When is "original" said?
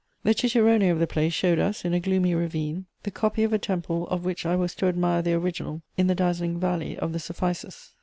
5.33-5.83